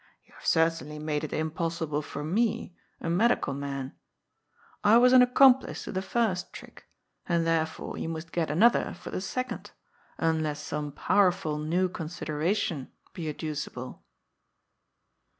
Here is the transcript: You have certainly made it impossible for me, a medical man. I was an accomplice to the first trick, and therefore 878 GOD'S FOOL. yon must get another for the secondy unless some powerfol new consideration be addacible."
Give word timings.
You 0.25 0.33
have 0.33 0.47
certainly 0.47 0.97
made 0.97 1.23
it 1.23 1.31
impossible 1.31 2.01
for 2.01 2.23
me, 2.23 2.75
a 2.99 3.07
medical 3.07 3.53
man. 3.53 3.93
I 4.83 4.97
was 4.97 5.13
an 5.13 5.21
accomplice 5.21 5.83
to 5.83 5.91
the 5.91 6.01
first 6.01 6.51
trick, 6.51 6.87
and 7.27 7.45
therefore 7.45 7.95
878 7.99 8.01
GOD'S 8.01 8.01
FOOL. 8.01 8.01
yon 8.01 8.13
must 8.13 8.31
get 8.31 8.51
another 8.83 8.93
for 8.99 9.11
the 9.11 9.21
secondy 9.21 9.69
unless 10.17 10.59
some 10.59 10.91
powerfol 10.91 11.63
new 11.63 11.87
consideration 11.87 12.91
be 13.13 13.31
addacible." 13.31 13.99